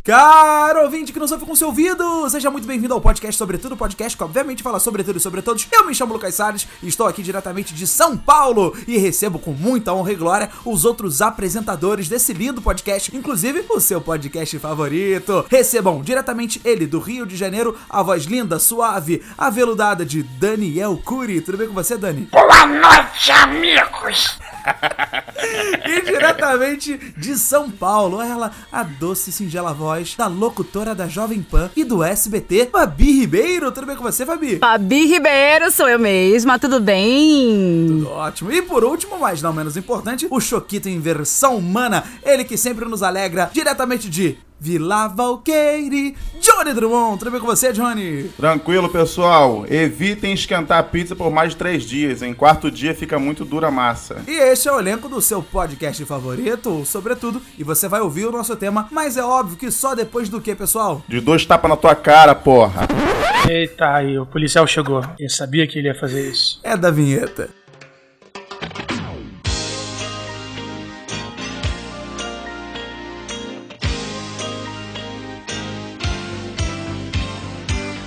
[0.04, 4.18] Caro ouvinte que não sofre com seu ouvido, seja muito bem-vindo ao podcast Sobretudo, podcast
[4.18, 5.68] que obviamente fala sobre tudo e sobre todos.
[5.72, 9.52] Eu me chamo Lucas Salles e estou aqui diretamente de São Paulo e recebo com
[9.52, 15.46] muita honra e glória os outros apresentadores desse lindo podcast, inclusive o seu podcast favorito.
[15.52, 21.40] Recebam diretamente ele do Rio de Janeiro, a voz linda, suave, aveludada de Daniel Cury.
[21.40, 22.28] Tudo bem com você, Dani?
[22.32, 24.40] Boa noite, amigos!
[25.86, 31.42] E diretamente de São Paulo, ela, a doce e singela voz da locutora da Jovem
[31.42, 33.72] Pan e do SBT, Fabi Ribeiro.
[33.72, 34.58] Tudo bem com você, Fabi?
[34.58, 37.86] Fabi Ribeiro, sou eu mesma, tudo bem?
[37.88, 38.52] Tudo ótimo.
[38.52, 42.86] E por último, mas não menos importante, o Choquito em versão humana, ele que sempre
[42.86, 47.20] nos alegra diretamente de Vila Valqueire, Johnny Drummond.
[47.20, 48.30] Tudo bem com você, Johnny?
[48.38, 49.66] Tranquilo, pessoal.
[49.70, 52.22] Evitem esquentar a pizza por mais de três dias.
[52.22, 54.24] Em quarto dia fica muito dura a massa.
[54.26, 58.32] E este é o elenco do seu podcast favorito, sobretudo, e você vai ouvir o
[58.32, 61.04] nosso tema, mas é óbvio que só depois do que, pessoal?
[61.10, 62.88] De dois tapas na tua cara, porra.
[63.50, 65.04] Eita, aí, o policial chegou.
[65.20, 66.62] Eu sabia que ele ia fazer isso.
[66.64, 67.50] É da vinheta.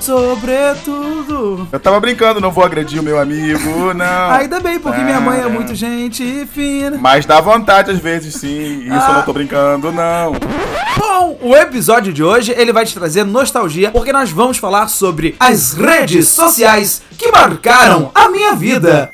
[0.07, 1.69] Sobretudo.
[1.73, 4.31] Eu tava brincando, não vou agredir o meu amigo, não.
[4.31, 6.97] Ainda bem, porque minha mãe é Ah, muito gente fina.
[7.01, 8.83] Mas dá vontade às vezes, sim.
[8.83, 10.33] Isso eu não tô brincando, não.
[10.97, 15.35] Bom, o episódio de hoje ele vai te trazer nostalgia, porque nós vamos falar sobre
[15.41, 19.11] as redes sociais que marcaram a minha vida.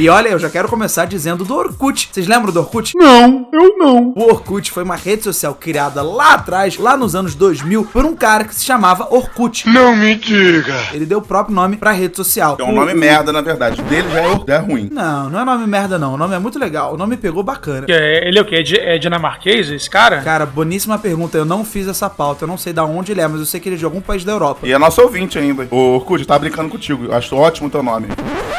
[0.00, 2.08] E olha, eu já quero começar dizendo do Orkut.
[2.10, 2.96] Vocês lembram do Orkut?
[2.96, 4.14] Não, eu não.
[4.16, 8.16] O Orkut foi uma rede social criada lá atrás, lá nos anos 2000, por um
[8.16, 9.68] cara que se chamava Orkut.
[9.68, 10.74] Não me diga!
[10.94, 12.56] Ele deu o próprio nome pra rede social.
[12.58, 13.78] É um nome merda, na verdade.
[13.82, 14.88] O dele já é, já é ruim.
[14.90, 16.14] Não, não é nome merda não.
[16.14, 16.94] O nome é muito legal.
[16.94, 17.84] O nome pegou bacana.
[17.90, 18.64] É, Ele é o quê?
[18.78, 20.22] É, é dinamarquês, esse cara?
[20.22, 21.36] Cara, boníssima pergunta.
[21.36, 22.44] Eu não fiz essa pauta.
[22.44, 24.00] Eu não sei da onde ele é, mas eu sei que ele é de algum
[24.00, 24.66] país da Europa.
[24.66, 25.68] E é nosso ouvinte ainda.
[25.70, 27.04] Ô, Orkut, tá brincando contigo.
[27.04, 28.06] Eu Acho ótimo o teu nome.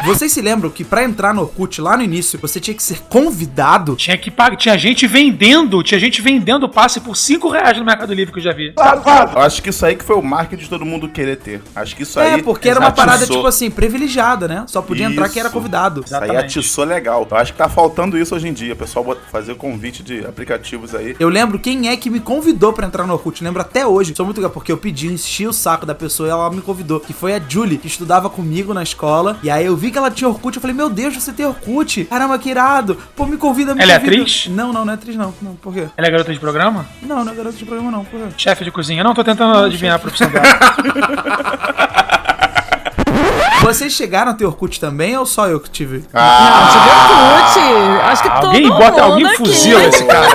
[0.05, 2.99] Vocês se lembram que pra entrar no Orkut lá no início, você tinha que ser
[3.09, 3.95] convidado?
[3.95, 4.55] Tinha que pagar.
[4.57, 8.43] Tinha gente vendendo, tinha gente vendendo passe por 5 reais no Mercado Livre que eu
[8.43, 8.73] já vi.
[9.35, 11.61] Eu acho que isso aí que foi o marketing de todo mundo querer ter.
[11.75, 12.39] Acho que isso aí.
[12.39, 14.63] É, porque era uma parada, tipo assim, privilegiada, né?
[14.67, 15.57] Só podia entrar quem era Isso.
[15.57, 16.03] convidado.
[16.05, 17.27] Isso aí atiçou legal.
[17.29, 18.73] Eu acho que tá faltando isso hoje em dia.
[18.73, 21.15] O pessoal bota- fazer convite de aplicativos aí.
[21.19, 23.43] Eu lembro quem é que me convidou pra entrar no Orkut.
[23.43, 24.13] Lembro até hoje.
[24.15, 26.99] Sou muito legal, porque eu pedi, enchi o saco da pessoa e ela me convidou.
[26.99, 29.37] Que foi a Julie, que estudava comigo na escola.
[29.43, 30.55] E aí eu vi que ela tinha Orkut.
[30.55, 32.05] Eu falei, meu Deus, você tem Orkut?
[32.05, 32.97] Caramba, que irado.
[33.15, 34.15] Pô, me convida, me Ela é convida.
[34.21, 34.47] atriz?
[34.47, 35.33] Não, não, não é atriz, não.
[35.41, 35.87] Não, por quê?
[35.97, 36.85] Ela é garota de programa?
[37.01, 38.03] Não, não é garota de programa, não.
[38.05, 38.25] Por quê?
[38.37, 39.03] Chefe de cozinha?
[39.03, 40.45] Não, tô tentando adivinhar a profissão dela.
[43.73, 46.03] Vocês chegaram a ter Orkut também ou só eu que tive?
[46.13, 48.01] Ah, Não, tive Orkut.
[48.11, 49.37] Acho que alguém todo bota, mundo alguém aqui.
[49.37, 50.27] fuzila esse cara.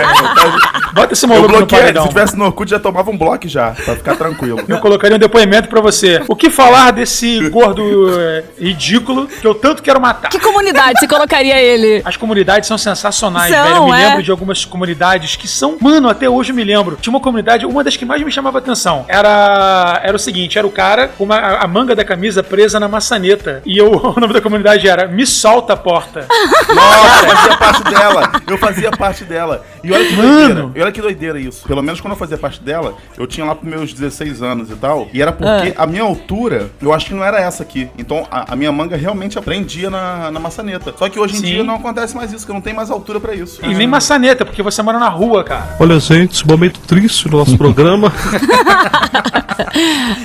[0.92, 2.02] Bota esse maluco no paredão.
[2.04, 3.72] Se tivesse no Orkut, já tomava um bloco já.
[3.72, 4.60] Pra ficar tranquilo.
[4.66, 6.22] Eu colocaria um depoimento pra você.
[6.28, 7.82] O que falar desse gordo
[8.18, 10.28] é, ridículo que eu tanto quero matar?
[10.30, 12.00] Que comunidade você colocaria ele?
[12.04, 13.76] As comunidades são sensacionais, São, velho.
[13.76, 14.06] Eu me é.
[14.08, 15.76] lembro de algumas comunidades que são.
[15.80, 16.96] Mano, até hoje eu me lembro.
[17.00, 19.04] Tinha uma comunidade, uma das que mais me chamava atenção.
[19.08, 20.00] Era.
[20.02, 23.25] Era o seguinte: era o cara com uma- a manga da camisa presa na maçaneta.
[23.66, 26.26] E eu, o nome da comunidade era Me Solta a Porta.
[26.74, 28.32] Nossa, eu fazia parte dela.
[28.46, 29.66] Eu fazia parte dela.
[29.82, 30.30] E olha que Mano.
[30.30, 30.70] doideira.
[30.74, 31.66] E olha que doideira isso.
[31.66, 34.76] Pelo menos quando eu fazia parte dela, eu tinha lá pros meus 16 anos e
[34.76, 35.08] tal.
[35.12, 37.88] E era porque a minha altura, eu acho que não era essa aqui.
[37.98, 40.94] Então a, a minha manga realmente aprendia na, na maçaneta.
[40.96, 41.46] Só que hoje em Sim.
[41.46, 43.64] dia não acontece mais isso, que eu não tenho mais altura pra isso.
[43.64, 45.76] E nem maçaneta, porque você mora na rua, cara.
[45.78, 48.12] Olha, gente, esse momento triste do nosso programa.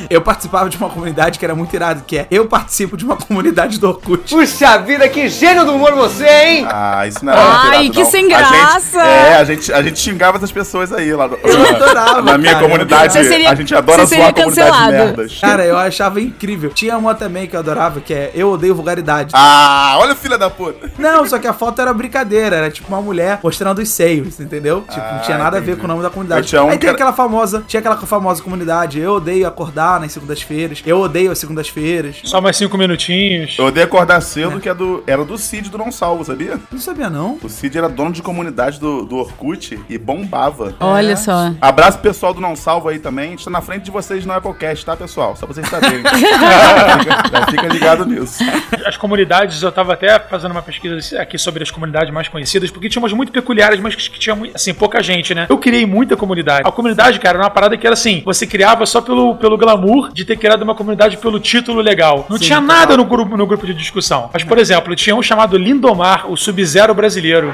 [0.09, 3.15] Eu participava de uma comunidade que era muito irado, que é eu participo de uma
[3.17, 4.29] comunidade do Orkut.
[4.33, 6.67] Puxa vida, que gênio do humor você, hein?
[6.69, 8.11] Ah, isso não era Ai, pirata, que não.
[8.11, 9.01] sem A gente- graça.
[9.01, 11.29] é, a gente, a gente xingava essas pessoas aí lá.
[11.43, 12.63] Eu adorava, Na minha cara.
[12.65, 14.91] comunidade, Você seria- a gente adora zoar comunidades cancelado.
[14.91, 15.39] merdas.
[15.39, 16.69] Cara, eu achava incrível.
[16.73, 19.31] Tinha uma também que eu adorava, que é Eu Odeio Vulgaridade.
[19.35, 20.91] Ah, olha o filho da puta.
[20.97, 24.81] Não, só que a foto era brincadeira, era tipo uma mulher mostrando os seios, entendeu?
[24.89, 25.79] Tipo, não Ah, tinha nada a ver entendi.
[25.81, 26.55] com o nome da comunidade.
[26.57, 30.81] Um Aí tem era- aquela famosa, tinha aquela famosa comunidade, eu odeio acordar nas segundas-feiras,
[30.85, 32.17] eu odeio as segundas-feiras.
[32.23, 33.56] Só mais cinco minutinhos.
[33.57, 36.60] Eu odeio acordar cedo, que é do, era do Cid do Não Salvo, sabia?
[36.72, 37.38] Não sabia, não.
[37.42, 40.75] O Cid era dono de comunidade do, do Orkut e bombava.
[40.80, 41.54] Olha só.
[41.62, 43.28] Abraço pessoal do Não Salvo aí também.
[43.28, 45.36] A gente tá na frente de vocês no Applecast, tá, pessoal?
[45.36, 46.04] Só pra vocês saberem.
[47.50, 48.44] fica, ligado nisso.
[48.86, 52.89] As comunidades, eu tava até fazendo uma pesquisa aqui sobre as comunidades mais conhecidas, porque
[52.89, 55.48] tinha umas muito peculiares, mas que tinha, muito- assim, pouca gente, né?
[55.50, 56.68] Eu criei muita comunidade.
[56.68, 60.12] A comunidade, cara, era uma parada que era assim, você criava só pelo, pelo glamour
[60.13, 62.25] de ter criado uma comunidade pelo título legal.
[62.30, 64.30] Não tinha nada no grupo, no grupo de discussão.
[64.34, 67.54] Mas, por exemplo, tinha um chamado Lindomar, o Sub-Zero brasileiro.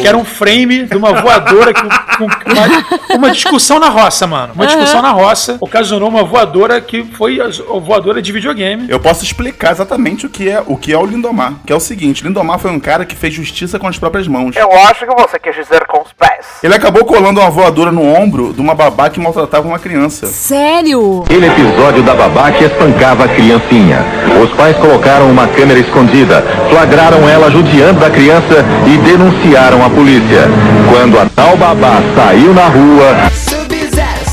[0.00, 4.52] Que era um frame de uma voadora com, com uma, uma discussão na roça, mano.
[4.54, 8.86] Uma discussão na roça ocasionou uma voadora que foi a a voadora de videogame.
[8.88, 11.54] Eu posso explicar exatamente o que é o que é o Lindomar.
[11.66, 14.56] Que é o seguinte, Lindomar foi um cara que fez justiça com as próprias mãos.
[14.56, 16.46] Eu acho que você quer dizer com os pés.
[16.62, 20.26] Ele acabou colando uma voadora no ombro de uma babá que maltratava uma criança.
[20.26, 21.22] Sério?
[21.24, 24.04] Aquele episódio da babá que espancava a criancinha.
[24.42, 30.48] Os pais colocaram uma câmera escondida, flagraram ela judiando a criança e denunciaram a polícia.
[30.90, 33.16] Quando a tal babá saiu na rua,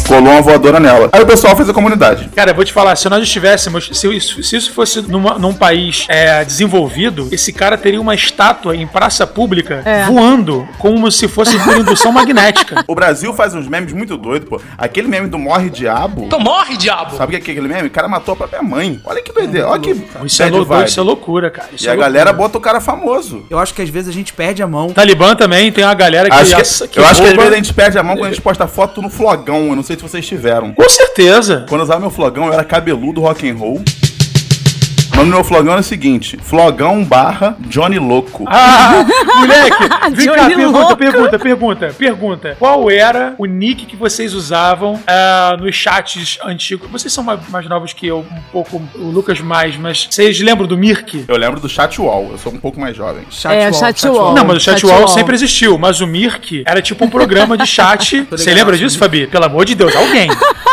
[0.10, 1.08] Colou uma voadora nela.
[1.14, 2.30] Aí o pessoal fez a comunidade.
[2.36, 5.54] Cara, eu vou te falar, se nós estivéssemos, se isso, se isso fosse numa- num
[5.54, 10.06] país é, desenvolvido, esse cara teria uma estátua em praça pública É.
[10.06, 12.84] voando como se fosse por indução magnética.
[12.88, 14.60] O Brasil faz uns memes muito doidos, pô.
[14.78, 16.24] Aquele meme do Morre Diabo.
[16.26, 17.16] Então morre, diabo!
[17.16, 17.88] Sabe o que é aquele meme?
[17.88, 19.00] O cara matou a própria mãe.
[19.06, 19.68] Olha que doideira.
[19.70, 19.92] Olha que.
[20.26, 20.88] Isso é, bad lou- vibe.
[20.90, 21.70] isso é loucura, cara.
[21.72, 22.12] Isso E é a loucura.
[22.12, 23.46] galera bota o cara famoso.
[23.48, 24.90] Eu acho que às vezes a gente perde a mão.
[24.90, 27.54] Talibã também tem uma galera que, Acho que- aça- eu acho que às rouba- vezes
[27.54, 29.68] a gente perde a mão quando a gente posta foto no flogão.
[29.70, 30.74] Eu não sei se vocês tiveram.
[30.74, 31.66] Com certeza.
[31.68, 33.81] Quando eu usava meu flogão, eu era cabeludo rock and roll.
[35.19, 38.45] O nome do meu flogão era o seguinte: Flogão barra Johnny Louco.
[38.48, 39.04] Ah,
[39.36, 40.95] moleque, vem cá, pergunta, louco.
[40.95, 42.56] pergunta, pergunta, pergunta.
[42.57, 46.89] Qual era o nick que vocês usavam ah, nos chats antigos?
[46.89, 50.66] Vocês são mais, mais novos que eu, um pouco, o Lucas mais, mas vocês lembram
[50.66, 51.25] do Mirk?
[51.27, 53.25] Eu lembro do chat wall, eu sou um pouco mais jovem.
[53.50, 54.33] É, chatwall.
[54.33, 55.07] Não, mas o Chat chatwall wall.
[55.10, 58.25] sempre existiu, mas o Mirk era tipo um programa de chat.
[58.31, 59.27] Você lembra disso, Fabi?
[59.27, 60.30] Pelo amor de Deus, alguém.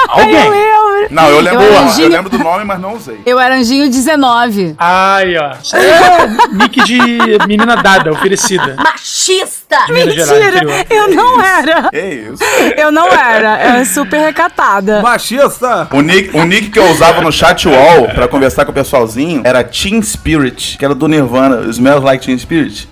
[0.08, 0.75] Alguém.
[1.10, 2.08] Não, eu lembro, Eu era eu, anjinho.
[2.08, 3.18] lembro do nome, mas não usei.
[3.24, 4.74] Eu era anjinho 19.
[4.78, 5.52] Ai, ó.
[5.76, 6.98] É nick de
[7.46, 8.76] menina dada, oferecida.
[8.78, 9.76] Machista!
[9.88, 10.58] Gerais, Mentira!
[10.58, 10.86] interior.
[10.90, 11.90] Eu não era.
[11.90, 12.00] Que
[12.32, 12.42] isso?
[12.76, 13.78] Eu não era.
[13.78, 15.00] Eu super recatada.
[15.02, 15.88] Machista!
[15.92, 19.42] O nick, o nick que eu usava no chat wall pra conversar com o pessoalzinho
[19.44, 22.88] era Teen Spirit, que era do Nirvana, Smells Like Teen Spirit.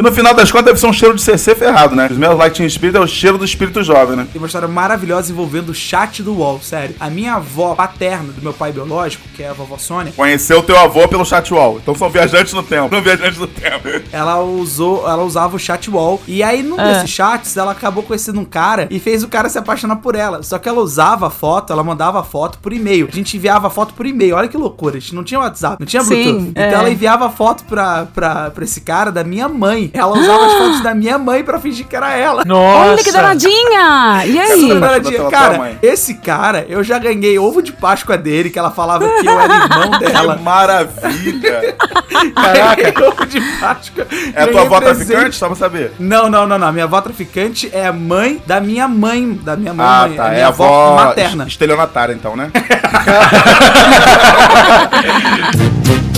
[0.00, 2.08] Que no final das contas deve ser um cheiro de CC ferrado, né?
[2.10, 4.26] Smells Like Teen Spirit é o cheiro do espírito jovem, né?
[4.32, 6.96] Tem uma história maravilhosa envolvendo o chat do UOL, sério.
[6.98, 10.62] A minha avó paterna do meu pai biológico, que é a vovó Sônia, Conheceu o
[10.62, 11.78] teu avô pelo chat wall.
[11.82, 12.88] Então são viajantes no tempo.
[12.88, 13.86] São viajantes no tempo.
[14.10, 16.22] ela usou, ela usava o chat wall.
[16.26, 16.84] E aí, num Ah.
[16.94, 20.42] desses chats, ela acabou conhecendo um cara e fez o cara se apaixonar por ela.
[20.42, 23.06] Só que ela usava a foto, ela mandava a foto por e-mail.
[23.12, 24.34] A gente enviava a foto por e-mail.
[24.36, 24.96] Olha que loucura.
[24.96, 26.52] A gente não tinha WhatsApp, não tinha Sim, Bluetooth.
[26.54, 26.68] é.
[26.68, 29.89] Então ela enviava a foto pra, pra, pra esse cara da minha mãe.
[29.92, 32.42] Ela usava as fotos da minha mãe pra fingir que era ela.
[32.46, 32.90] Nossa.
[32.92, 34.22] Olha que danadinha!
[34.26, 34.68] E aí?
[34.68, 35.24] Danadinha.
[35.30, 35.78] Cara, mãe.
[35.82, 39.54] esse cara, eu já ganhei ovo de Páscoa dele, que ela falava que eu era
[39.54, 40.36] irmão dela.
[40.36, 41.76] Que maravilha.
[42.34, 43.08] Caraca.
[43.08, 44.06] ovo de Páscoa.
[44.34, 45.36] É a tua avó traficante?
[45.36, 45.92] Só pra saber.
[45.98, 46.72] Não, não, não, não.
[46.72, 49.38] Minha avó traficante é a mãe da minha mãe.
[49.42, 49.86] Da minha mãe.
[49.86, 50.28] Ah, tá.
[50.28, 51.44] minha É a avó materna.
[51.44, 52.50] es- estelionatária, então, né?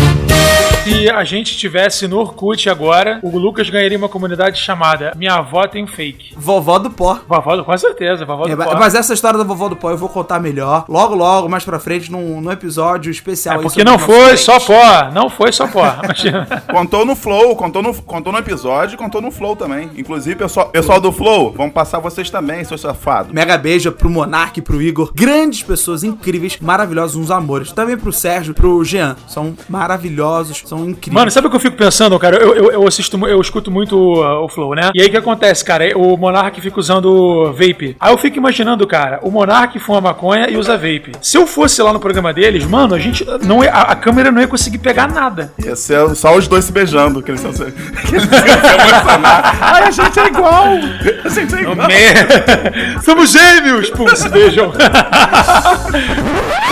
[0.85, 5.65] Se a gente tivesse no Orkut agora, o Lucas ganharia uma comunidade chamada Minha Avó
[5.69, 6.35] Tem Fake.
[6.37, 7.21] Vovó do pó.
[7.29, 8.77] Vovó, do- com certeza, vovó do É, pó.
[8.77, 10.85] mas essa história da vovó do pó eu vou contar melhor.
[10.89, 13.61] Logo, logo, mais pra frente, num, num episódio especial.
[13.61, 15.85] É porque não foi só pó, não foi só pó.
[16.73, 19.89] Contou no Flow, contou no, contou no episódio, contou no Flow também.
[19.97, 23.33] Inclusive, pessoal, pessoal do Flow, vamos passar vocês também, seus safados.
[23.33, 25.13] Mega beijo pro Monark pro Igor.
[25.15, 27.71] Grandes pessoas incríveis, maravilhosos, uns amores.
[27.71, 29.15] Também pro Sérgio, pro Jean.
[29.29, 31.13] São maravilhosos, são incríveis.
[31.13, 32.37] Mano, sabe o que eu fico pensando, cara?
[32.37, 34.91] Eu, eu, eu assisto, eu escuto muito uh, o Flow, né?
[34.95, 35.97] E aí o que acontece, cara?
[35.97, 37.97] O Monark fica usando vape.
[38.01, 41.13] Aí eu fico imaginando, cara, o Monark fuma maconha e usa vape.
[41.21, 44.33] Se eu fosse lá no programa deles, mano, a gente não ia, a, a câmera
[44.33, 45.53] não ia conseguir pegar nada.
[45.63, 47.65] Ia ser só os dois se beijando, que eles iam se,
[48.09, 49.59] que eles iam se emocionar.
[49.61, 50.65] Ai, a gente é igual!
[51.25, 51.77] A gente é igual!
[51.77, 51.93] Me-
[53.05, 53.91] Somos gêmeos!
[53.91, 54.73] Pum, se beijam.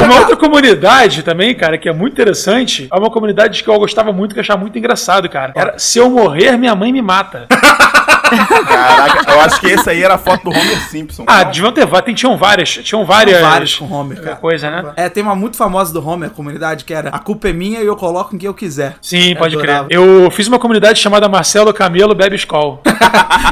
[0.05, 4.13] uma outra comunidade também, cara, que é muito interessante, é uma comunidade que eu gostava
[4.13, 5.53] muito, que eu achava muito engraçado, cara.
[5.55, 7.47] Era Se eu morrer, minha mãe me mata.
[8.31, 11.25] Caraca, eu acho que esse aí era a foto do Homer Simpson.
[11.27, 12.19] Ah, deviam ter várias.
[12.19, 12.69] Tinham várias.
[12.71, 13.39] Tinham várias.
[13.39, 14.37] São vários com Homer, cara.
[14.37, 14.93] Coisa, né?
[14.97, 17.81] É, tem uma muito famosa do Homer, a comunidade, que era A culpa é minha
[17.81, 18.97] e eu coloco em quem eu quiser.
[19.03, 19.89] Sim, pode adorava.
[19.89, 19.99] crer.
[19.99, 22.81] Eu fiz uma comunidade chamada Marcelo Camelo Bebe Skol.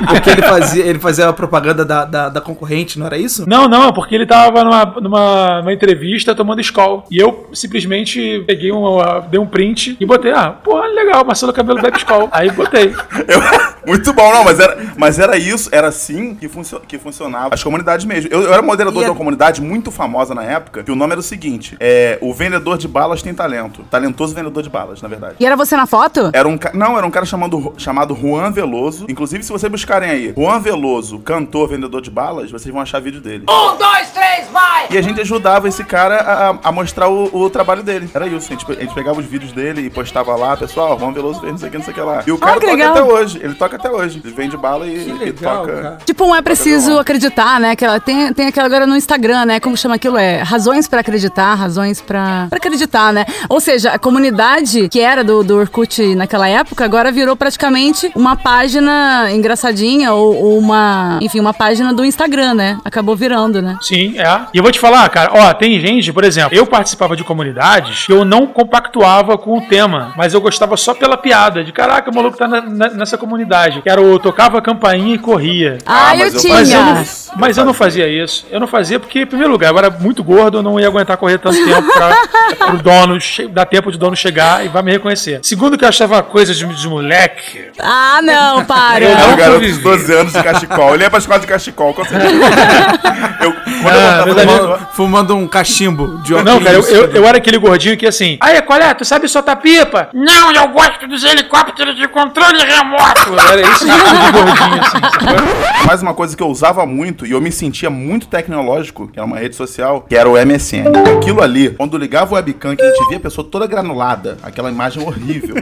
[0.09, 3.49] Porque ele fazia, ele fazia a propaganda da, da, da concorrente, não era isso?
[3.49, 7.05] Não, não, porque ele tava numa, numa, numa entrevista tomando Skol.
[7.11, 11.81] E eu simplesmente peguei um, dei um print e botei, ah, pô, legal, Marcelo Cabelo
[11.81, 12.29] bebe Skol.
[12.31, 12.95] Aí botei.
[13.27, 17.55] Eu- muito bom, não, mas era, mas era isso, era assim que, funcio, que funcionava
[17.55, 18.29] as comunidades mesmo.
[18.33, 20.97] Eu, eu era moderador E de a- uma comunidade muito famosa na época, que o
[20.97, 23.83] nome era o seguinte: é, O vendedor de balas tem talento.
[23.91, 25.35] Talentoso vendedor de balas, na verdade.
[25.41, 26.31] E era você na foto?
[26.33, 29.07] Era um Não, era um cara chamado, chamado Juan Veloso.
[29.09, 33.21] Inclusive, se vocês buscarem aí, Juan Veloso, cantor, vendedor de balas, vocês vão achar vídeo
[33.21, 33.45] dele.
[33.49, 34.87] Um, dois, três, vai!
[34.91, 38.09] E a gente ajudava esse cara a, a- a mostrar o, o trabalho dele.
[38.15, 38.47] Era isso.
[38.53, 41.53] A gente, a gente pegava os vídeos dele e postava lá, pessoal, Juan Veloso fez
[41.53, 42.23] não sei o que, não sei o que lá.
[42.27, 42.91] E o cara que toca legal.
[42.93, 43.41] até hoje.
[43.43, 44.21] Ele toca até hoje.
[44.25, 45.73] Ele vende bala e, e legal, toca.
[45.83, 45.99] cara.
[46.05, 47.71] Tipo, não é preciso acreditar, né?
[47.71, 49.61] Aquela, tem, tem aquela agora no Instagram, né?
[49.61, 50.19] Como chama aquilo?
[50.19, 53.25] É razões pra acreditar, razões pra, pra acreditar, né?
[53.49, 58.37] Ou seja, a comunidade que era do, do Orkut naquela época agora virou praticamente uma
[58.37, 62.79] página engraçadinha ou, ou uma, enfim, uma página do Instagram, né?
[62.85, 63.77] Acabou virando, né?
[63.81, 64.43] Sim, é.
[64.53, 68.07] E eu vou te falar, cara, ó, tem gente, por exemplo, eu participava de comunidades
[68.07, 72.11] que eu não compactuava com o tema, mas eu gostava só pela piada, de caraca,
[72.11, 73.81] o maluco tá na- na- nessa comunidade.
[73.83, 75.79] Que era o tocava a campainha e corria.
[75.85, 76.55] Ah, mas eu eu tinha.
[76.55, 77.05] Mas eu, não, Eu
[77.37, 78.47] mas eu não fazia isso.
[78.51, 81.17] Eu não fazia porque, em primeiro lugar, eu era muito gordo, eu não ia aguentar
[81.17, 84.83] correr tanto tempo pra o dono che- dar tempo de o dono chegar e vai
[84.83, 85.41] me reconhecer.
[85.43, 87.67] Segundo que eu achava coisa de, de moleque.
[87.79, 89.05] Ah, não, para.
[89.05, 89.83] Eu Era não um garoto de convivi.
[89.83, 90.95] 12 anos de cachecol.
[90.95, 92.33] Ele ia pra escola de cachecol, com certeza.
[93.43, 93.53] eu,
[93.83, 94.47] quando eu Ah, voltava verdade.
[94.67, 96.89] da- Fumando, um cachimbo de Não, cara, eu, óculos.
[96.99, 98.37] eu, eu era aquele gordinho que assim.
[98.41, 98.93] Aí, qual é?
[98.95, 100.09] Tu sabe soltar pipa?
[100.13, 103.33] Não, eu gosto dos helicópteros de controle remoto.
[103.49, 105.87] Era esse tipo de gordinho, assim.
[105.87, 109.25] Mais uma coisa que eu usava muito e eu me sentia muito tecnológico, que era
[109.25, 110.87] uma rede social, que era o MSN.
[111.17, 114.69] Aquilo ali, quando ligava o webcam, que a gente via a pessoa toda granulada, aquela
[114.69, 115.55] imagem horrível.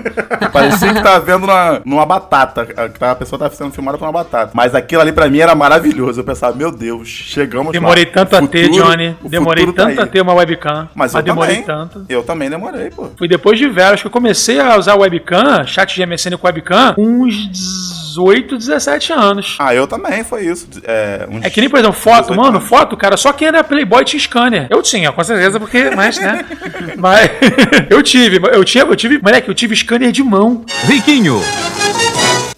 [0.50, 4.06] Parecia que tava vendo numa, numa batata, que tava- a pessoa tava sendo filmada com
[4.06, 4.52] uma batata.
[4.54, 6.20] Mas aquilo ali pra mim era maravilhoso.
[6.20, 8.10] Eu pensava, meu Deus, chegamos Demorei lá.
[8.14, 9.14] tanto a O ter, futuro- Johnny.
[9.26, 10.08] O Demorei tá tanto a aí.
[10.10, 10.88] ter uma webcam.
[10.94, 11.88] Mas eu demorei também.
[11.88, 12.06] tanto.
[12.08, 13.08] Eu também demorei, pô.
[13.16, 16.46] Foi depois de velho, acho que eu comecei a usar webcam, chat de MSN com
[16.46, 19.56] webcam, uns 18, 17 anos.
[19.58, 20.66] Ah, eu também, foi isso.
[20.84, 22.68] É, uns É que nem, por exemplo, foto, 18 mano, anos.
[22.68, 24.66] foto, cara, só quem era Playboy tinha scanner.
[24.70, 26.44] Eu tinha, com certeza, porque, mas, né?
[26.96, 27.30] mas
[27.90, 30.64] eu tive, eu tinha, eu tive, moleque, eu tive scanner de mão.
[30.86, 31.40] Riquinho.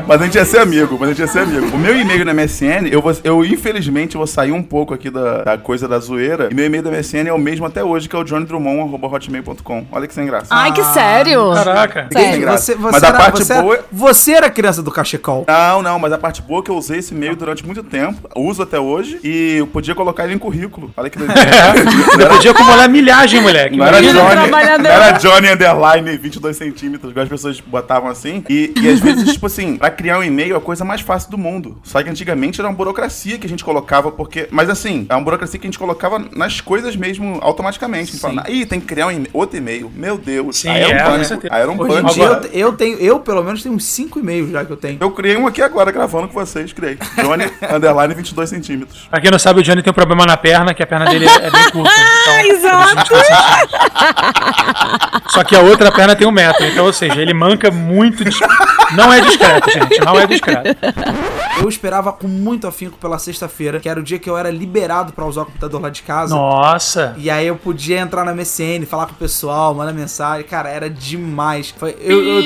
[0.07, 1.75] mas a gente ia ser amigo, mas a gente ia ser amigo.
[1.75, 5.43] O meu e-mail na MSN, eu, vou, eu infelizmente vou sair um pouco aqui da,
[5.43, 6.49] da coisa da zoeira.
[6.51, 9.85] E meu e-mail da MSN é o mesmo até hoje, que é o johnnydrummond.hotmail.com.
[9.91, 10.47] Olha que sem graça.
[10.49, 11.53] Ai, que sério.
[11.53, 12.07] Caraca.
[12.11, 12.41] Sem Sério.
[12.41, 12.59] graça.
[12.59, 13.79] Você, você, mas a era, parte você, era- boa.
[13.91, 15.45] você era criança do cachecol.
[15.47, 18.29] Não, não, mas a parte boa é que eu usei esse e-mail durante muito tempo,
[18.35, 20.91] uso até hoje, e eu podia colocar ele em currículo.
[20.95, 21.49] Olha que doideira.
[21.73, 23.75] Não Eu era- podia acumular milhagem, moleque.
[23.77, 24.01] Não era.
[24.01, 24.13] Johnny,
[24.51, 28.43] não era Johnny Underline 22 centímetros, igual as pessoas botavam assim.
[28.49, 31.31] E, e às vezes, tipo assim, pra criar um e-mail é a coisa mais fácil
[31.31, 31.77] do mundo.
[31.83, 34.47] Só que antigamente era uma burocracia que a gente colocava, porque.
[34.51, 38.09] Mas assim, é uma burocracia que a gente colocava nas coisas mesmo automaticamente.
[38.09, 39.91] A gente falava, Ih, tem que criar um e- outro e-mail.
[39.95, 40.57] Meu Deus.
[40.57, 41.47] Sim, aí era um é, pânico.
[41.49, 42.47] Aí era um pânico.
[42.53, 44.97] eu, tenho, eu pelo menos tenho uns 5 e-mails já que eu tenho.
[44.99, 46.97] eu criei um aqui agora, gravando com vocês, criei.
[47.17, 49.07] Johnny Underline 22 centímetros.
[49.09, 51.27] Pra quem não sabe, o Johnny tem um problema na perna, que a perna dele
[51.27, 51.91] é, bem curta.
[52.21, 53.13] Então, Exato.
[55.29, 56.65] Só que a outra perna tem um metro.
[56.65, 58.23] Então, ou seja, ele manca muito.
[58.25, 58.39] dis-
[58.95, 59.99] Não é discreto, gente.
[60.03, 60.75] Não é discreto.
[61.61, 65.11] Eu esperava com muito afinco pela sexta-feira, que era o dia que eu era liberado
[65.13, 66.33] pra usar o computador lá de casa.
[66.35, 67.13] Nossa.
[67.17, 70.45] E aí eu podia entrar na MSN, falar com o pessoal, mandar mensagem.
[70.47, 71.73] Cara, era demais.
[71.77, 72.43] Foi, eu, eu-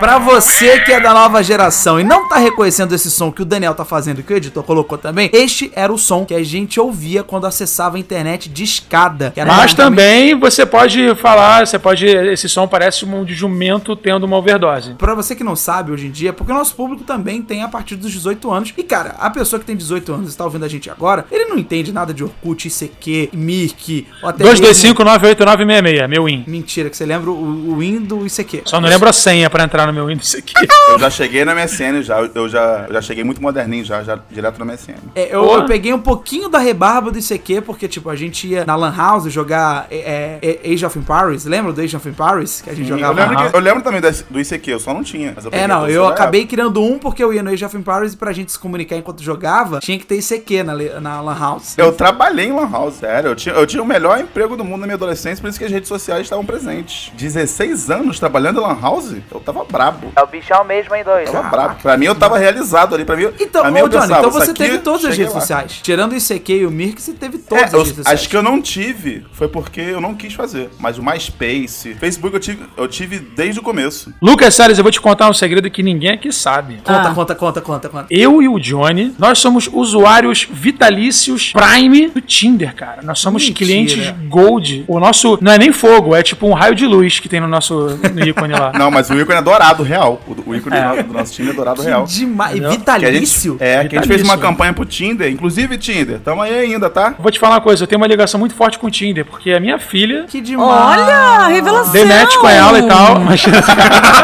[0.00, 3.44] Pra você que é da nova geração e não tá reconhecendo esse som que o
[3.44, 6.42] Daniel tá fazendo e que o editor colocou também, este era o som que a
[6.42, 9.32] gente ouvia quando acessava a internet de escada.
[9.56, 12.06] Mas também você pode falar, você pode.
[12.06, 14.94] Esse som parece um de jumento tendo uma overdose.
[14.94, 17.68] Pra você que não sabe hoje em dia, porque o nosso público também tem a
[17.68, 18.74] partir dos 18 anos.
[18.76, 21.46] E cara, a pessoa que tem 18 anos e está ouvindo a gente agora, ele
[21.46, 26.44] não entende nada de Orkut, ICQ, Mirk, ou até mesmo- 225-98966, meu win.
[26.46, 27.34] Mentira, que você lembra o,
[27.72, 28.62] o Win do ICQ.
[28.64, 30.54] Só não lembro a senha pra entrar no meu Windows aqui.
[30.90, 34.18] Eu já cheguei na MSN já, eu já, eu já cheguei muito moderninho já, já
[34.30, 34.94] direto na MSN.
[35.14, 38.64] É, eu, eu peguei um pouquinho da rebarba do ICQ, porque, tipo, a gente ia
[38.64, 41.44] na Lan House jogar é, é, Age of Empires.
[41.44, 42.60] Lembra do Age of Empires?
[42.62, 44.92] Que a gente Eu jogava lembro, que- eu lembro também desse- do ICQ, eu só
[44.94, 45.32] não tinha.
[45.34, 48.16] mas É, não, eu acabei criando um porque eu ia no Age of Empires e
[48.16, 51.74] pra gente se comunicar enquanto jogava, tinha que ter ICQ na, na Lan House.
[51.78, 53.30] Eu trabalhei em Lan House, sério.
[53.30, 55.64] Eu tinha, eu tinha o melhor emprego do mundo na minha adolescência, por isso que
[55.64, 57.10] as redes sociais estavam presentes.
[57.16, 59.14] 16 anos trabalhando em Lan House?
[59.30, 60.12] Eu tava brabo.
[60.16, 61.30] É o bichão mesmo, hein, doido?
[61.32, 61.76] Tava brabo.
[61.82, 63.04] Pra mim, eu tava realizado ali.
[63.04, 65.16] Pra mim, Então, pra mim, ô, eu Johnny, pensava, então você aqui, teve todas as
[65.16, 65.40] redes lá.
[65.40, 65.72] sociais.
[65.82, 68.20] Tirando o ICQ e o Mirk, você teve É, todas eu- as redes sociais.
[68.20, 70.70] acho que eu não tive, foi porque eu não quis fazer.
[70.78, 74.12] Mas o MySpace, Facebook eu tive, eu tive desde o começo.
[74.34, 76.78] Lucas Salles, eu vou te contar um segredo que ninguém aqui sabe.
[76.82, 77.14] Conta, Ah.
[77.14, 78.06] conta, conta, conta, conta.
[78.10, 83.00] Eu e o Johnny, nós somos usuários vitalícios Prime do Tinder, cara.
[83.04, 83.56] Nós somos Mentira.
[83.66, 84.84] clientes Gold.
[84.88, 87.46] O nosso não é nem fogo, é tipo um raio de luz que tem no
[87.46, 88.72] nosso no ícone lá.
[88.76, 90.20] Não, mas o ícone é dourado, real.
[90.26, 90.74] O, o ícone
[91.06, 92.04] do nosso time é dourado, real.
[92.04, 92.56] Demais.
[92.56, 92.70] Entendeu?
[92.70, 93.56] Que a gente, Vitalício?
[93.60, 94.38] é, que a gente fez uma Vitalício.
[94.40, 96.18] campanha pro Tinder, inclusive Tinder.
[96.18, 97.14] Tamo aí ainda, tá?
[97.20, 99.52] Vou te falar uma coisa, eu tenho uma ligação muito forte com o Tinder, porque
[99.52, 100.98] a minha filha Que demais.
[100.98, 101.92] Olha, revelação.
[101.92, 103.44] dei match com ela e tal, mas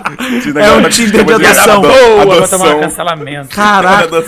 [0.39, 1.81] Tinder É um Tinder de adoção.
[1.81, 3.49] boa, vou cancelamento.
[3.55, 4.23] Caraca.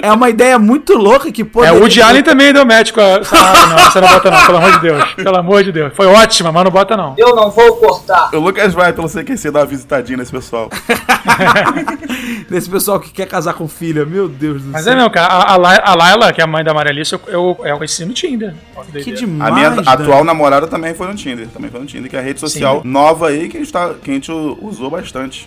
[0.00, 1.74] É uma ideia muito louca que É, poderia...
[1.78, 3.04] o Woody Allen também deu match com a...
[3.32, 5.14] Ah, não, você não bota não, pelo amor de Deus.
[5.14, 5.92] Pelo amor de Deus.
[5.94, 7.14] Foi ótima, mas não bota não.
[7.18, 8.30] Eu não vou cortar.
[8.32, 10.68] O Lucas vai pelo CQC dar uma visitadinha nesse pessoal.
[12.48, 14.04] Desse pessoal que quer casar com filha.
[14.04, 14.92] Meu Deus do Mas céu.
[14.92, 15.32] é mesmo, cara.
[15.32, 17.76] A, a, Lai- a Laila, que é a mãe da Maria Alice, eu, eu, eu
[17.76, 18.54] conheci no Tinder.
[19.02, 19.88] Que demais, A minha Dani.
[19.88, 21.48] atual namorada também foi no Tinder.
[21.48, 23.90] Também foi no Tinder, que é a rede social nova aí que a gente, tá,
[24.02, 25.41] que a gente usou bastante.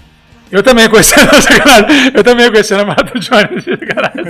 [0.51, 2.11] Eu também conheci a sacanagem.
[2.13, 3.77] Eu também conheci a namorada do Johnny.
[3.87, 4.25] Caralho.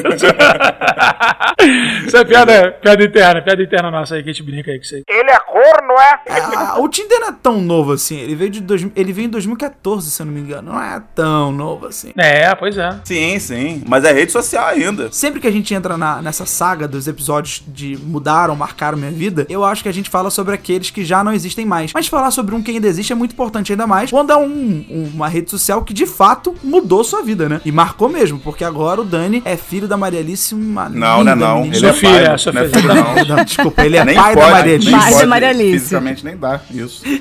[2.07, 4.83] Isso é piada, piada interna, piada interna nossa aí que a gente brinca aí com
[4.83, 5.03] isso aí.
[5.07, 6.19] Ele é corno, é?
[6.55, 8.17] Ah, o Tinder não é tão novo assim.
[8.19, 10.71] Ele veio, de dois, ele veio em 2014, se eu não me engano.
[10.73, 12.11] Não é tão novo assim.
[12.17, 12.97] É, pois é.
[13.03, 13.83] Sim, sim.
[13.87, 15.11] Mas é rede social ainda.
[15.11, 19.45] Sempre que a gente entra na- nessa saga dos episódios de mudaram, marcaram minha vida,
[19.49, 21.91] eu acho que a gente fala sobre aqueles que já não existem mais.
[21.93, 24.85] Mas falar sobre um que ainda existe é muito importante, ainda mais quando é um-
[24.89, 27.61] um- uma rede social que de fato mudou sua vida, né?
[27.65, 31.35] E marcou mesmo, porque agora o Dani é filho da Maria Alice, uma Não, linda
[31.35, 31.55] não, não.
[31.61, 31.75] menina.
[31.77, 32.19] Ele é Sofia, pai.
[32.19, 32.69] é, Não é Sofia.
[32.69, 33.35] filho, não.
[33.35, 34.91] Não, desculpa, ele é Nem pai pode, da Maria Alice.
[34.91, 35.79] Pai da Maria Alice.
[35.79, 37.01] Fisicamente nem dá isso.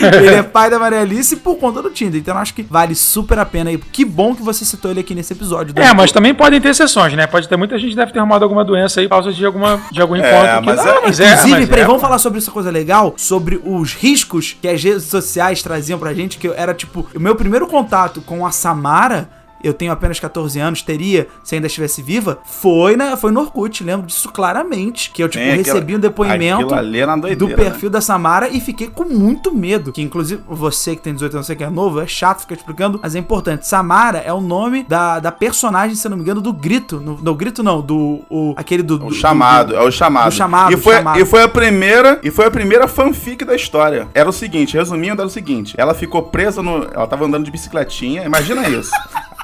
[0.00, 2.18] Ele é pai da Maria Alice por conta do Tinder.
[2.18, 3.70] Então eu acho que vale super a pena.
[3.70, 5.74] E que bom que você citou ele aqui nesse episódio.
[5.76, 7.26] É, mas também podem ter exceções, né?
[7.26, 9.80] Pode ter muita gente que deve ter arrumado alguma doença aí por causa de, alguma,
[9.92, 10.60] de algum encontro.
[10.60, 13.14] que- mas Ah, é- mas Inclusive, mas peraí, é, vamos falar sobre essa coisa legal,
[13.18, 17.20] sobre os riscos que as redes sociais traziam pra gente, que eu- era tipo, o
[17.20, 19.28] meu primeiro contato com a Samara,
[19.62, 23.82] eu tenho apenas 14 anos, teria, se ainda estivesse viva, foi, na, foi no Orkut,
[23.84, 27.56] lembro disso claramente, que eu, tipo, Tem aquela- recebi um depoimento era uma do doideira,
[27.56, 27.70] né?
[27.70, 31.46] perfil da Samara e fiquei com muito medo, que inclusive você que tem 18 anos,
[31.46, 33.66] você que é novo, é chato ficar explicando, mas é importante.
[33.66, 37.34] Samara é o nome da, da personagem, se eu não me engano, do Grito, no,
[37.34, 38.94] Grito não, do, o, aquele do...
[38.96, 40.30] O do- chamado, do- é o chamado.
[40.30, 41.20] do chamado, e foi, chamado.
[41.20, 44.08] E foi a primeira, e foi a primeira fanfic da história.
[44.14, 47.50] Era o seguinte, resumindo, era o seguinte, ela ficou presa no, ela tava andando de
[47.50, 48.90] bicicletinha, imagina isso.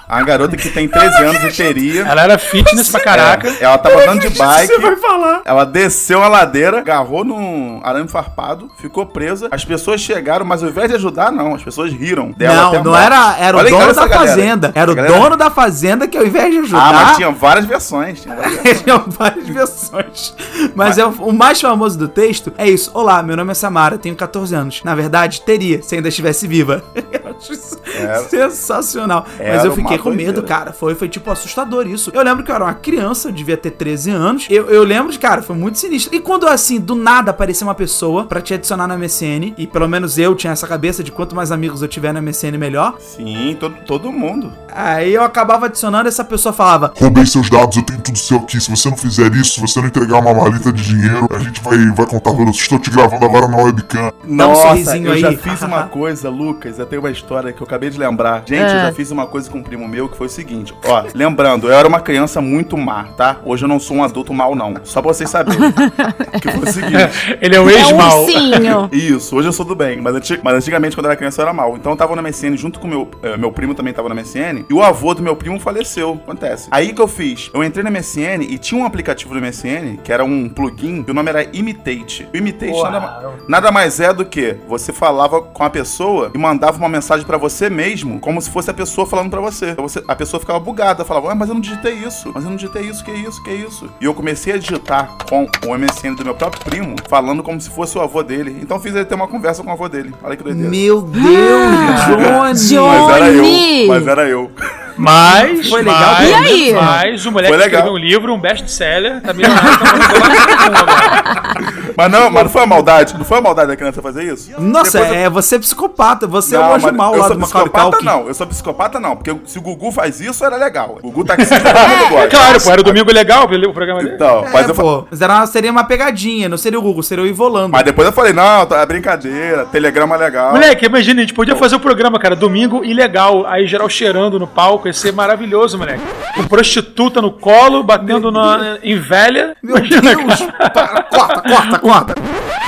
[0.09, 3.49] A garota que tem 13 anos e teria Ela era fitness pra caraca.
[3.49, 4.67] É, ela tava andando de bike.
[4.67, 5.43] Você vai falar.
[5.45, 9.49] Ela desceu a ladeira, agarrou num arame farpado, ficou presa.
[9.51, 11.55] As pessoas chegaram, mas ao invés de ajudar, não.
[11.55, 12.73] As pessoas riram dela.
[12.73, 14.31] Não, não era, era o Olha dono da galera.
[14.31, 14.73] fazenda.
[14.75, 16.79] Era o galera- dono da fazenda que ao invés de ajudar.
[16.89, 18.21] Ah, mas tinha várias versões.
[18.23, 18.79] Tinha várias versões.
[18.85, 20.35] Tinham várias versões.
[20.75, 22.91] Mas é o, o mais famoso do texto é isso.
[22.95, 24.81] Olá, meu nome é Samara, tenho 14 anos.
[24.85, 26.83] Na verdade, teria, se ainda estivesse viva.
[27.39, 29.25] Acho isso Era- sensacional.
[29.39, 30.73] Mas era eu fiquei com medo, cara.
[30.73, 32.11] Foi, foi tipo assustador isso.
[32.15, 34.47] Eu lembro que eu era uma criança, eu devia ter 13 anos.
[34.51, 36.15] Eu, eu lembro de, cara, foi muito sinistro.
[36.15, 39.89] E quando assim, do nada aparecia uma pessoa pra te adicionar na MSN, e pelo
[39.89, 42.97] menos eu tinha essa cabeça de quanto mais amigos eu tiver na MSN, melhor.
[42.99, 44.53] Sim, todo, todo mundo.
[44.81, 48.61] Aí eu acabava adicionando, essa pessoa falava: Roubei seus dados, eu tenho tudo seu aqui.
[48.61, 51.61] Se você não fizer isso, se você não entregar uma maleta de dinheiro, a gente
[51.61, 52.49] vai, vai contar tudo.
[52.53, 54.13] Estou te gravando agora na webcam.
[54.25, 55.21] Dá um eu aí.
[55.21, 56.79] já fiz uma coisa, Lucas.
[56.79, 58.45] Eu tenho uma história que eu acabei de lembrar.
[58.47, 60.73] Gente, eu já fiz uma coisa com um primo meu que foi o seguinte.
[60.87, 63.39] Ó, lembrando, eu era uma criança muito má, tá?
[63.45, 64.75] Hoje eu não sou um adulto mal, não.
[64.85, 65.73] Só pra vocês saberem.
[66.41, 67.39] que foi o seguinte.
[67.43, 68.23] Ele é o É um ex-mal.
[68.23, 68.89] ursinho.
[68.93, 71.47] Isso, hoje eu sou do bem, mas, anti- mas antigamente, quando eu era criança, eu
[71.47, 71.77] era mal.
[71.77, 74.65] Então eu tava na MSN junto com meu, eh, meu primo também tava na MSN,
[74.69, 76.21] e o avô do meu primo faleceu.
[76.23, 76.69] Acontece.
[76.71, 77.51] Aí que eu fiz?
[77.55, 81.11] Eu entrei na MSN e tinha um aplicativo do MSN, que era um plugin, que
[81.11, 82.29] o nome era Imitate.
[82.33, 86.77] O Imitate nada, nada mais é do que você falava com a pessoa e mandava
[86.79, 89.71] uma mensagem pra você mesmo, como se fosse a pessoa falando pra você.
[89.71, 92.51] Então você- a pessoa ficava bugada, falava, ah, mas eu não digitei isso, mas eu
[92.51, 93.89] não digitei isso, que isso, que isso.
[94.01, 97.71] E eu comecei a digitar com o MSN do meu próprio primo, falando como se
[97.71, 98.59] fosse o avô dele.
[98.63, 100.13] Então fiz ele ter uma conversa com o avô dele.
[100.23, 100.69] Olha que doideira.
[100.71, 102.69] Meu Deus!
[102.69, 102.89] Johnny!
[102.89, 104.51] Mas era eu, mas era eu.
[104.99, 106.73] Mas, Foi legal, mas, e aí?
[106.73, 111.79] mas o moleque escreveu um livro, um best-seller, tá milionário, tá mundo agora.
[111.99, 113.19] Mas não, mas não foi a maldade.
[113.19, 114.53] Não foi a maldade da criança fazer isso?
[114.61, 116.29] Nossa, Depois eu- é, você é psicopata.
[116.29, 118.05] Você é o Não, anjo mas mal eu lá sou do Macaulay psicopata Culkin.
[118.07, 120.99] não, eu sou psicopata não, porque se o Gugu faz isso, era legal.
[121.03, 122.29] O Gugu tá aqui sempre falando igual.
[122.29, 124.15] Claro, pô, era o Domingo Legal, o programa dele.
[124.15, 127.27] Então, É, mas, eu, pô, era, seria uma pegadinha, não seria o Google, seria o
[127.27, 127.71] Ivolando.
[127.73, 130.53] mas depois eu falei, não, tá, é brincadeira, telegrama legal.
[130.53, 134.47] Moleque, imagina, a gente podia fazer o programa, cara, domingo ilegal, aí geral cheirando no
[134.47, 136.03] palco, ia ser maravilhoso, moleque.
[136.37, 139.57] Com prostituta no colo, batendo na, em velha.
[139.61, 140.41] Meu Imagina, Deus!
[140.41, 140.71] cara.
[140.71, 141.88] Para, corta, corta, corta!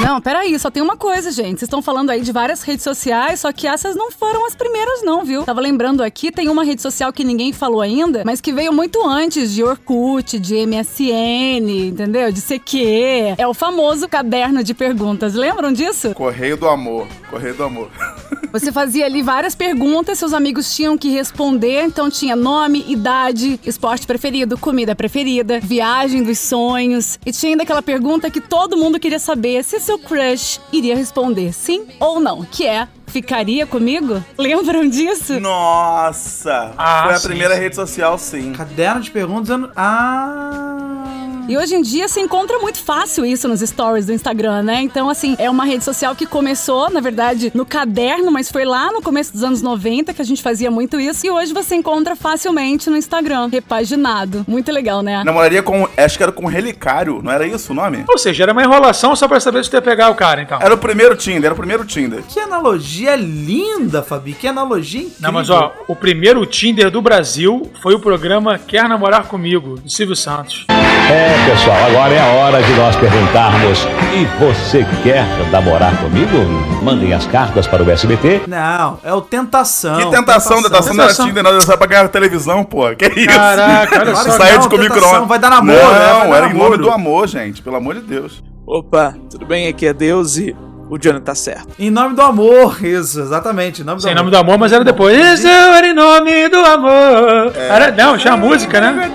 [0.03, 1.59] Não, peraí, só tem uma coisa, gente.
[1.59, 5.03] Vocês estão falando aí de várias redes sociais, só que essas não foram as primeiras,
[5.03, 5.43] não, viu?
[5.45, 9.07] Tava lembrando aqui, tem uma rede social que ninguém falou ainda, mas que veio muito
[9.07, 12.33] antes de Orkut, de MSN, entendeu?
[12.33, 13.35] De CQ.
[13.37, 15.35] É o famoso caderno de perguntas.
[15.35, 16.15] Lembram disso?
[16.15, 17.91] Correio do amor, correio do amor.
[18.53, 24.07] Você fazia ali várias perguntas, seus amigos tinham que responder, então tinha nome, idade, esporte
[24.07, 27.19] preferido, comida preferida, viagem dos sonhos.
[27.25, 31.53] E tinha ainda aquela pergunta que todo mundo queria saber se seu crush iria responder
[31.53, 34.23] sim ou não, que é ficaria comigo?
[34.39, 35.39] Lembram disso?
[35.41, 36.73] Nossa!
[36.79, 37.61] Ah, foi a sim, primeira sim.
[37.61, 38.53] rede social, sim.
[38.53, 39.71] Caderno de perguntas.
[39.77, 41.00] Ah.
[41.49, 44.83] E hoje em dia se encontra muito fácil isso nos stories do Instagram, né?
[44.83, 48.93] Então, assim, é uma rede social que começou, na verdade, no caderno, mas foi lá
[48.93, 51.27] no começo dos anos 90 que a gente fazia muito isso.
[51.27, 54.45] E hoje você encontra facilmente no Instagram, repaginado.
[54.47, 55.25] Muito legal, né?
[55.25, 58.05] Namoraria com, acho que era com Relicário, não era isso o nome?
[58.09, 60.59] Ou seja, era uma enrolação só pra saber se tu ia pegar o cara, então.
[60.61, 62.23] Era o primeiro Tinder, era o primeiro Tinder.
[62.29, 64.33] Que analogia linda, Fabi.
[64.35, 65.23] Que analogia incrível.
[65.23, 69.91] Não, mas ó, o primeiro Tinder do Brasil foi o programa Quer Namorar Comigo, do
[69.91, 70.67] Silvio Santos.
[71.11, 76.37] É, pessoal, agora é a hora de nós perguntarmos: e você quer namorar comigo?
[76.83, 78.43] Mandem as cartas para o SBT.
[78.47, 79.97] Não, é o Tentação.
[79.99, 81.27] Que tentação, tentação não Tentação.
[81.27, 82.95] Tinder, não, era só pra ganhar televisão, pô.
[82.95, 83.27] Que isso?
[83.29, 84.39] Caraca, olha só.
[84.39, 85.27] não, de comigo tentação, não.
[85.27, 85.99] vai dar namoro, Não, né?
[85.99, 86.79] Dar era em nome namoro.
[86.79, 87.61] do amor, gente.
[87.61, 88.43] Pelo amor de Deus.
[88.67, 89.67] Opa, tudo bem?
[89.67, 90.55] Aqui é Deus e
[90.91, 91.69] o Johnny tá certo.
[91.79, 93.83] Em nome do amor, isso, exatamente.
[93.83, 94.19] Em nome do Sem amor.
[94.25, 95.17] nome do amor, mas era depois.
[95.41, 97.53] Isso era em nome do amor.
[97.57, 99.11] Era, não, tinha a música, né?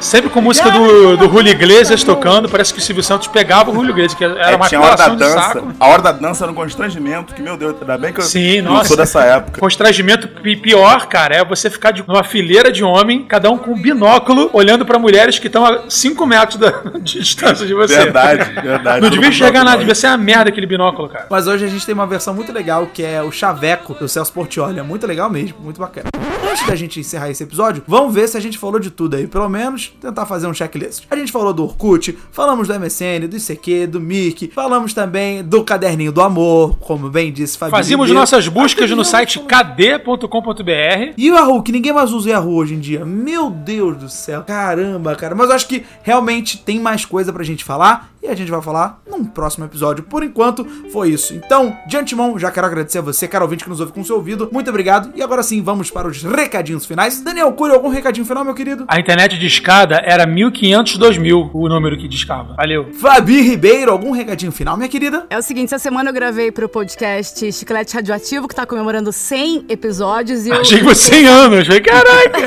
[0.00, 3.74] Sempre com música do, do Julio Iglesias tocando, parece que o Silvio Santos pegava o
[3.74, 5.34] Julio Iglesias, que era É, uma tinha a hora da dança.
[5.40, 5.72] saco.
[5.80, 8.60] A hora da dança era um constrangimento, que, meu Deus, ainda bem que eu Sim,
[8.60, 8.88] não nossa.
[8.88, 9.58] sou dessa época.
[9.58, 13.72] Constrangimento pi- pior, cara, é você ficar de numa fileira de homem, cada um com
[13.72, 17.96] um binóculo, olhando pra mulheres que estão a 5 metros da, de distância de você.
[17.96, 19.00] Verdade, verdade.
[19.00, 21.26] Não devia enxergar nada, devia ser uma merda aquele binóculo, cara.
[21.30, 24.32] Mas hoje a gente tem uma versão muito legal que é o Chaveco do Celso
[24.32, 24.78] Portioli.
[24.78, 26.08] É muito legal mesmo, muito bacana.
[26.56, 29.26] Antes da gente encerrar esse episódio, vamos ver se a gente falou de tudo aí.
[29.26, 31.04] Pelo menos tentar fazer um checklist.
[31.10, 35.62] A gente falou do Orkut, falamos do MSN, do ICQ, do Mic, falamos também do
[35.62, 37.72] Caderninho do Amor, como bem disse Fabi.
[37.72, 41.12] Fazíamos nossas buscas no site kd.com.br.
[41.18, 43.04] E o Yahoo, que ninguém mais usa o Yahoo hoje em dia.
[43.04, 44.42] Meu Deus do céu.
[44.44, 45.34] Caramba, cara.
[45.34, 48.10] Mas eu acho que realmente tem mais coisa pra gente falar.
[48.22, 50.02] E a gente vai falar num próximo episódio.
[50.02, 51.32] Por enquanto, foi isso.
[51.32, 54.16] Então, de antemão, já quero agradecer a você, cara ouvinte que nos ouve com seu
[54.16, 54.48] ouvido.
[54.52, 55.12] Muito obrigado.
[55.14, 57.20] E agora sim, vamos para os recadinhos finais.
[57.20, 58.84] Daniel Cury, algum recadinho final, meu querido?
[58.88, 62.54] A internet de escada era 1500 2000, o número que discava.
[62.54, 62.92] Valeu.
[62.94, 65.26] Fabi Ribeiro, algum recadinho final, minha querida?
[65.28, 69.66] É o seguinte, essa semana eu gravei pro podcast Chiclete Radioativo, que tá comemorando 100
[69.68, 70.46] episódios.
[70.46, 70.60] E eu...
[70.60, 71.66] Achei que fosse 100 anos.
[71.66, 72.38] Falei, caraca.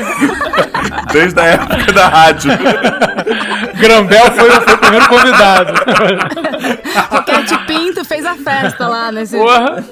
[1.12, 2.50] Desde a época da rádio.
[3.78, 5.72] Grambel foi, foi o primeiro convidado.
[7.10, 9.36] Roquete Pinto fez a festa lá nesse.
[9.36, 9.84] Porra.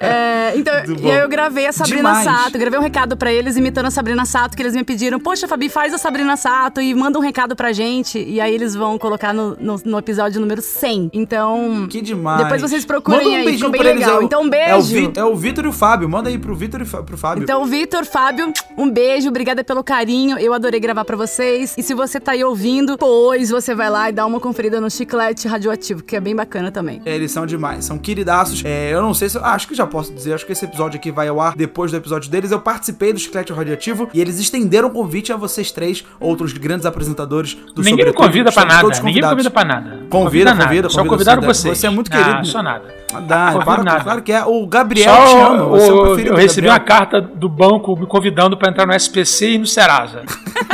[0.00, 2.24] É, então, e aí eu gravei a Sabrina Demais.
[2.24, 2.58] Sato.
[2.58, 5.68] Gravei um recado pra eles imitando a Sabrina Sato, que eles me pediram: Poxa, Fabi,
[5.68, 8.18] faz a Sabrina Sato e manda um recado pra gente.
[8.18, 11.10] E aí eles vão colocar no, no, no episódio número 100.
[11.12, 11.86] Então.
[11.88, 12.42] Que demais.
[12.42, 14.16] Depois vocês procurem Manda um aí, beijinho bem pra eles, legal.
[14.16, 14.94] é o- Então, um É o, beijo.
[14.94, 16.08] Vi- é o Vitor e o Fábio.
[16.08, 17.42] Manda aí pro Vitor e pro Fábio.
[17.42, 20.38] Então, Vitor, Fábio, um beijo, obrigada pelo carinho.
[20.38, 21.74] Eu adorei gravar pra vocês.
[21.78, 24.90] E se você tá aí ouvindo, pois você vai lá e dá uma conferida no
[24.90, 27.00] Chiclete Radioativo, que é bem bacana também.
[27.04, 28.62] É, eles são demais, são queridaços.
[28.64, 29.36] É, eu não sei se.
[29.38, 31.90] eu- acho que já posso dizer, acho que esse episódio aqui vai ao ar depois
[31.90, 32.50] do episódio deles.
[32.50, 36.86] Eu participei do Chiclete Radioativo e eles estenderam o convite a vocês três, outros grandes
[36.86, 38.88] apresentadores do Ninguém me convida pra nada.
[39.02, 39.98] Ninguém me convida pra nada.
[40.08, 40.64] Convida, nada.
[40.64, 42.46] convida, Só convida, convidaram você- você é muito querido.
[42.46, 42.84] só nada.
[43.14, 44.00] Ah, dá, para, nada.
[44.04, 44.44] claro que é.
[44.44, 46.34] O Gabriel te Só ama, você é o o- preferido.
[46.34, 46.72] eu recebi Gabriel.
[46.72, 50.22] uma carta do banco me convidando pra entrar no SPC e no Serasa.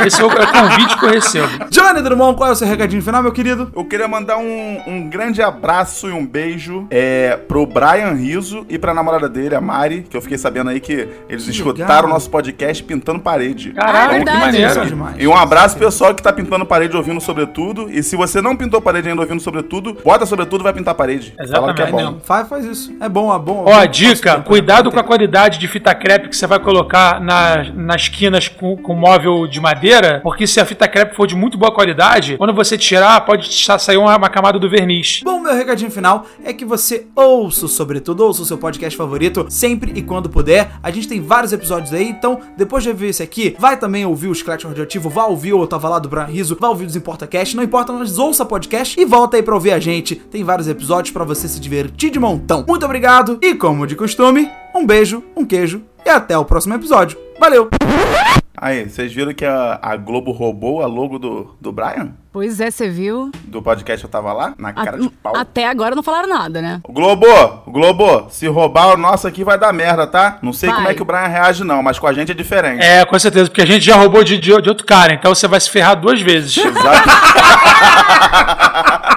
[0.05, 1.47] Esse é o, é convite que eu recebo.
[1.71, 3.71] Johnny Drummond, qual é o seu recadinho final, meu querido?
[3.75, 8.77] Eu queria mandar um, um grande abraço e um beijo é, pro Brian Riso e
[8.77, 12.29] pra namorada dele, a Mari, que eu fiquei sabendo aí que eles escutaram o nosso
[12.29, 13.71] podcast pintando parede.
[13.71, 14.39] Caraca, Ah, que verdade.
[14.39, 14.69] maneiro.
[14.71, 15.15] Isso é demais.
[15.19, 17.89] E um abraço pessoal que tá pintando parede ouvindo sobretudo.
[17.89, 21.33] E se você não pintou parede ainda ouvindo sobretudo, bota sobretudo e vai pintar parede.
[21.51, 22.13] Fala que é Exatamente.
[22.15, 22.19] bom.
[22.25, 22.93] Faz, faz isso.
[22.99, 23.63] É bom, é bom.
[23.67, 27.63] Ó, Eu dica, cuidado com a qualidade de fita crepe que você vai colocar na,
[27.73, 31.57] nas esquinas com, com móvel de madeira, porque se a fita crepe for de muito
[31.57, 35.21] boa qualidade, quando você tirar, pode sa- sair uma, uma camada do verniz.
[35.23, 39.91] Bom, meu recadinho final é que você ouça Sobretudo, ouça o seu podcast favorito sempre
[39.95, 40.71] e quando puder.
[40.81, 44.27] A gente tem vários episódios aí, então depois de ver esse aqui, vai também ouvir
[44.27, 46.87] o Scratch Radioativo, vai ouvir o Eu Tava Lá do Brian Riso, vai ouvir o
[46.87, 50.15] Desimporta Cast, não importa, mas ouça podcast e volta aí pra ouvir a gente.
[50.15, 52.63] Tem vários episódios pra você se divertir de montão.
[52.65, 57.17] Muito obrigado e, como de costume, um beijo, um queijo e até o próximo episódio.
[57.37, 57.69] Valeu!
[58.55, 62.11] Aí, vocês viram que a, a Globo roubou a logo do, do Brian?
[62.31, 63.31] Pois é, você viu?
[63.43, 64.53] Do podcast Eu Tava Lá?
[64.57, 65.35] Na cara de pau.
[65.35, 66.79] Até agora não falaram nada, né?
[66.87, 67.25] Globo,
[67.67, 70.39] Globo, se roubar o nosso aqui vai dar merda, tá?
[70.41, 70.77] Não sei Vai.
[70.77, 72.81] como é que o Brian reage não, mas com a gente é diferente.
[72.81, 75.49] É, com certeza, porque a gente já roubou de, de, de outro cara, então você
[75.49, 76.55] vai se ferrar duas vezes.
[76.55, 77.09] Exato.